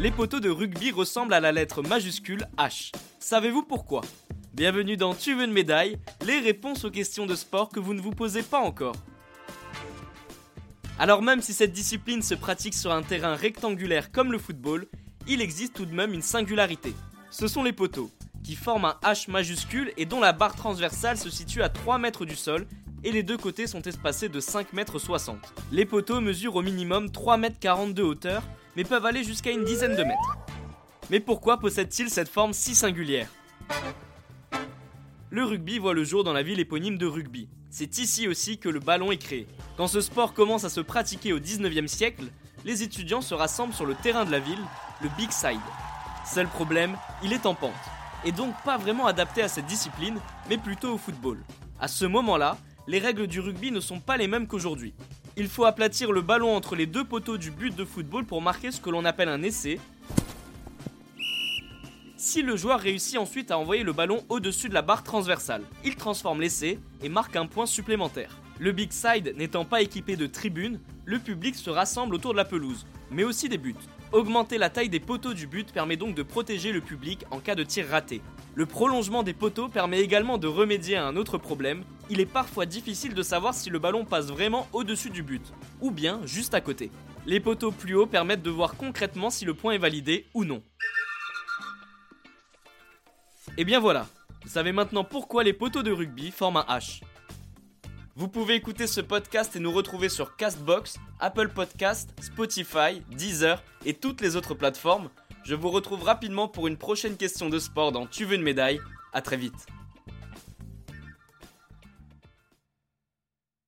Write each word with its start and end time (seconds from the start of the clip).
Les 0.00 0.10
poteaux 0.10 0.40
de 0.40 0.48
rugby 0.48 0.92
ressemblent 0.92 1.34
à 1.34 1.40
la 1.40 1.52
lettre 1.52 1.82
majuscule 1.82 2.46
H. 2.56 2.90
Savez-vous 3.18 3.62
pourquoi? 3.62 4.00
Bienvenue 4.54 4.96
dans 4.96 5.14
Tu 5.14 5.34
veux 5.34 5.44
une 5.44 5.52
médaille? 5.52 5.98
Les 6.24 6.40
réponses 6.40 6.86
aux 6.86 6.90
questions 6.90 7.26
de 7.26 7.34
sport 7.34 7.68
que 7.68 7.80
vous 7.80 7.92
ne 7.92 8.00
vous 8.00 8.12
posez 8.12 8.42
pas 8.42 8.60
encore. 8.60 8.96
Alors 10.98 11.20
même 11.20 11.42
si 11.42 11.52
cette 11.52 11.72
discipline 11.72 12.22
se 12.22 12.34
pratique 12.34 12.74
sur 12.74 12.92
un 12.92 13.02
terrain 13.02 13.34
rectangulaire 13.34 14.10
comme 14.10 14.32
le 14.32 14.38
football, 14.38 14.86
il 15.26 15.42
existe 15.42 15.74
tout 15.74 15.86
de 15.86 15.94
même 15.94 16.14
une 16.14 16.22
singularité. 16.22 16.94
Ce 17.30 17.46
sont 17.46 17.62
les 17.62 17.72
poteaux, 17.74 18.10
qui 18.42 18.54
forment 18.54 18.86
un 18.86 19.12
H 19.12 19.30
majuscule 19.30 19.92
et 19.98 20.06
dont 20.06 20.20
la 20.20 20.32
barre 20.32 20.56
transversale 20.56 21.18
se 21.18 21.28
situe 21.28 21.62
à 21.62 21.68
3 21.68 21.98
mètres 21.98 22.24
du 22.24 22.36
sol 22.36 22.66
et 23.04 23.12
les 23.12 23.22
deux 23.22 23.36
côtés 23.36 23.66
sont 23.66 23.82
espacés 23.82 24.28
de 24.28 24.40
5 24.40 24.72
mètres 24.72 24.98
60. 24.98 25.38
Les 25.72 25.84
poteaux 25.84 26.20
mesurent 26.20 26.56
au 26.56 26.62
minimum 26.62 27.10
3 27.10 27.36
mètres 27.36 27.58
40 27.60 27.94
de 27.94 28.02
hauteur 28.02 28.42
mais 28.76 28.84
peuvent 28.84 29.06
aller 29.06 29.24
jusqu'à 29.24 29.50
une 29.50 29.64
dizaine 29.64 29.96
de 29.96 30.04
mètres. 30.04 30.36
Mais 31.10 31.20
pourquoi 31.20 31.58
possède-t-il 31.58 32.10
cette 32.10 32.28
forme 32.28 32.52
si 32.52 32.74
singulière? 32.74 33.28
Le 35.30 35.44
rugby 35.44 35.78
voit 35.78 35.94
le 35.94 36.04
jour 36.04 36.24
dans 36.24 36.32
la 36.32 36.42
ville 36.42 36.60
éponyme 36.60 36.98
de 36.98 37.06
Rugby. 37.06 37.48
C'est 37.70 37.98
ici 37.98 38.26
aussi 38.26 38.58
que 38.58 38.68
le 38.68 38.80
ballon 38.80 39.12
est 39.12 39.16
créé. 39.16 39.46
Quand 39.76 39.86
ce 39.86 40.00
sport 40.00 40.34
commence 40.34 40.64
à 40.64 40.70
se 40.70 40.80
pratiquer 40.80 41.32
au 41.32 41.38
19e 41.38 41.86
siècle, 41.86 42.24
les 42.64 42.82
étudiants 42.82 43.20
se 43.20 43.34
rassemblent 43.34 43.74
sur 43.74 43.86
le 43.86 43.94
terrain 43.94 44.24
de 44.24 44.32
la 44.32 44.40
ville, 44.40 44.58
le 45.02 45.08
Big 45.16 45.30
Side. 45.30 45.60
Seul 46.26 46.48
problème, 46.48 46.96
il 47.22 47.32
est 47.32 47.46
en 47.46 47.54
pente, 47.54 47.72
et 48.24 48.32
donc 48.32 48.54
pas 48.64 48.76
vraiment 48.76 49.06
adapté 49.06 49.42
à 49.42 49.48
cette 49.48 49.66
discipline, 49.66 50.18
mais 50.48 50.58
plutôt 50.58 50.94
au 50.94 50.98
football. 50.98 51.38
À 51.80 51.88
ce 51.88 52.04
moment-là, 52.04 52.58
les 52.90 52.98
règles 52.98 53.28
du 53.28 53.38
rugby 53.38 53.70
ne 53.70 53.78
sont 53.78 54.00
pas 54.00 54.16
les 54.16 54.26
mêmes 54.26 54.48
qu'aujourd'hui. 54.48 54.94
Il 55.36 55.46
faut 55.46 55.64
aplatir 55.64 56.10
le 56.10 56.22
ballon 56.22 56.56
entre 56.56 56.74
les 56.74 56.86
deux 56.86 57.04
poteaux 57.04 57.38
du 57.38 57.52
but 57.52 57.72
de 57.76 57.84
football 57.84 58.24
pour 58.24 58.42
marquer 58.42 58.72
ce 58.72 58.80
que 58.80 58.90
l'on 58.90 59.04
appelle 59.04 59.28
un 59.28 59.44
essai. 59.44 59.78
Si 62.16 62.42
le 62.42 62.56
joueur 62.56 62.80
réussit 62.80 63.16
ensuite 63.16 63.52
à 63.52 63.58
envoyer 63.58 63.84
le 63.84 63.92
ballon 63.92 64.24
au-dessus 64.28 64.68
de 64.68 64.74
la 64.74 64.82
barre 64.82 65.04
transversale, 65.04 65.62
il 65.84 65.94
transforme 65.94 66.40
l'essai 66.40 66.80
et 67.00 67.08
marque 67.08 67.36
un 67.36 67.46
point 67.46 67.64
supplémentaire. 67.64 68.36
Le 68.60 68.72
Big 68.72 68.92
Side 68.92 69.32
n'étant 69.38 69.64
pas 69.64 69.80
équipé 69.80 70.16
de 70.16 70.26
tribunes, 70.26 70.80
le 71.06 71.18
public 71.18 71.54
se 71.54 71.70
rassemble 71.70 72.14
autour 72.14 72.32
de 72.32 72.36
la 72.36 72.44
pelouse, 72.44 72.84
mais 73.10 73.24
aussi 73.24 73.48
des 73.48 73.56
buts. 73.56 73.74
Augmenter 74.12 74.58
la 74.58 74.68
taille 74.68 74.90
des 74.90 75.00
poteaux 75.00 75.32
du 75.32 75.46
but 75.46 75.72
permet 75.72 75.96
donc 75.96 76.14
de 76.14 76.22
protéger 76.22 76.70
le 76.70 76.82
public 76.82 77.24
en 77.30 77.40
cas 77.40 77.54
de 77.54 77.64
tir 77.64 77.88
raté. 77.88 78.20
Le 78.54 78.66
prolongement 78.66 79.22
des 79.22 79.32
poteaux 79.32 79.68
permet 79.68 80.00
également 80.00 80.36
de 80.36 80.46
remédier 80.46 80.96
à 80.96 81.06
un 81.06 81.16
autre 81.16 81.38
problème, 81.38 81.84
il 82.10 82.20
est 82.20 82.26
parfois 82.26 82.66
difficile 82.66 83.14
de 83.14 83.22
savoir 83.22 83.54
si 83.54 83.70
le 83.70 83.78
ballon 83.78 84.04
passe 84.04 84.26
vraiment 84.26 84.68
au-dessus 84.74 85.08
du 85.08 85.22
but, 85.22 85.54
ou 85.80 85.90
bien 85.90 86.20
juste 86.26 86.52
à 86.52 86.60
côté. 86.60 86.90
Les 87.24 87.40
poteaux 87.40 87.72
plus 87.72 87.94
hauts 87.94 88.06
permettent 88.06 88.42
de 88.42 88.50
voir 88.50 88.76
concrètement 88.76 89.30
si 89.30 89.46
le 89.46 89.54
point 89.54 89.72
est 89.72 89.78
validé 89.78 90.26
ou 90.34 90.44
non. 90.44 90.62
Et 93.56 93.64
bien 93.64 93.80
voilà, 93.80 94.06
vous 94.42 94.50
savez 94.50 94.72
maintenant 94.72 95.04
pourquoi 95.04 95.44
les 95.44 95.54
poteaux 95.54 95.82
de 95.82 95.92
rugby 95.92 96.30
forment 96.30 96.58
un 96.68 96.76
H. 96.76 97.00
Vous 98.20 98.28
pouvez 98.28 98.54
écouter 98.54 98.86
ce 98.86 99.00
podcast 99.00 99.56
et 99.56 99.60
nous 99.60 99.72
retrouver 99.72 100.10
sur 100.10 100.36
Castbox, 100.36 100.98
Apple 101.20 101.48
Podcast, 101.48 102.10
Spotify, 102.20 103.00
Deezer 103.12 103.62
et 103.86 103.94
toutes 103.94 104.20
les 104.20 104.36
autres 104.36 104.52
plateformes. 104.52 105.08
Je 105.42 105.54
vous 105.54 105.70
retrouve 105.70 106.02
rapidement 106.02 106.46
pour 106.46 106.68
une 106.68 106.76
prochaine 106.76 107.16
question 107.16 107.48
de 107.48 107.58
sport 107.58 107.92
dans 107.92 108.04
Tu 108.04 108.26
veux 108.26 108.34
une 108.34 108.42
médaille. 108.42 108.78
A 109.14 109.22
très 109.22 109.38
vite. 109.38 109.66